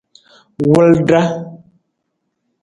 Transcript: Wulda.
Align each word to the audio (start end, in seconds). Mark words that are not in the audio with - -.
Wulda. 0.67 1.21